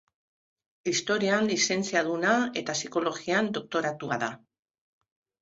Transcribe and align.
Historian 0.91 1.49
lizentziaduna 1.51 2.33
eta 2.63 2.77
Psikologian 2.81 3.53
doktoratua 3.59 4.21
da. 4.27 4.33